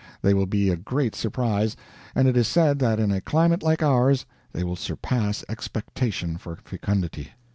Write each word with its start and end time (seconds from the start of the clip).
They 0.23 0.33
will 0.33 0.47
be 0.47 0.69
a 0.71 0.75
great 0.77 1.13
surprise, 1.13 1.77
and 2.15 2.27
it 2.27 2.35
is 2.35 2.47
said 2.47 2.79
that 2.79 2.99
in 2.99 3.11
a 3.11 3.21
climate 3.21 3.61
like 3.61 3.83
ours 3.83 4.25
they 4.51 4.63
will 4.63 4.75
surpass 4.75 5.45
expectation 5.47 6.37
for 6.37 6.57
fecundity. 6.63 7.33